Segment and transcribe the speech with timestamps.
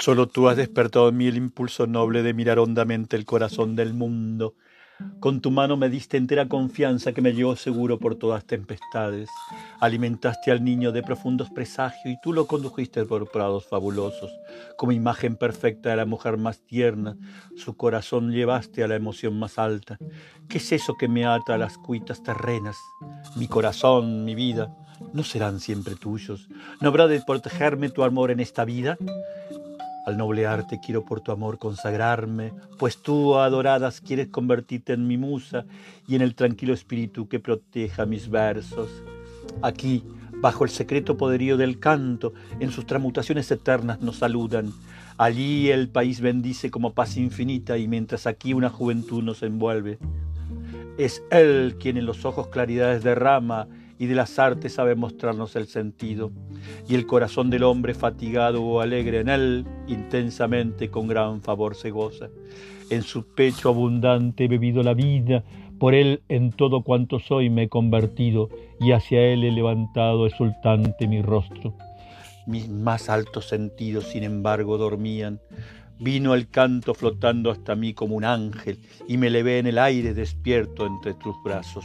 [0.00, 3.94] Solo tú has despertado en mí el impulso noble de mirar hondamente el corazón del
[3.94, 4.54] mundo.
[5.20, 9.30] Con tu mano me diste entera confianza que me llevó seguro por todas tempestades.
[9.80, 14.30] Alimentaste al niño de profundos presagios y tú lo condujiste por prados fabulosos.
[14.76, 17.16] Como imagen perfecta de la mujer más tierna,
[17.56, 19.98] su corazón llevaste a la emoción más alta.
[20.48, 22.76] ¿Qué es eso que me ata a las cuitas terrenas?
[23.36, 24.74] Mi corazón, mi vida,
[25.12, 26.48] ¿no serán siempre tuyos?
[26.80, 28.96] ¿No habrá de protegerme tu amor en esta vida?
[30.06, 35.18] Al noble arte quiero por tu amor consagrarme, pues tú, adoradas, quieres convertirte en mi
[35.18, 35.66] musa
[36.06, 38.88] y en el tranquilo espíritu que proteja mis versos.
[39.62, 40.04] Aquí,
[40.40, 44.72] bajo el secreto poderío del canto, en sus transmutaciones eternas nos saludan.
[45.18, 49.98] Allí el país bendice como paz infinita y mientras aquí una juventud nos envuelve.
[50.98, 53.66] Es Él quien en los ojos claridades derrama
[53.98, 56.32] y de las artes sabe mostrarnos el sentido.
[56.88, 61.90] Y el corazón del hombre fatigado o alegre en él, intensamente con gran favor se
[61.90, 62.28] goza.
[62.90, 65.42] En su pecho abundante he bebido la vida,
[65.78, 68.48] por él en todo cuanto soy me he convertido,
[68.80, 71.74] y hacia él he levantado exultante mi rostro.
[72.46, 75.40] Mis más altos sentidos, sin embargo, dormían.
[75.98, 80.14] Vino el canto flotando hasta mí como un ángel, y me levé en el aire
[80.14, 81.84] despierto entre tus brazos.